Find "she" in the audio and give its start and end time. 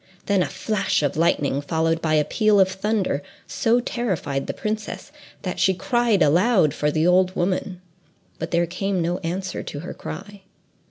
5.59-5.75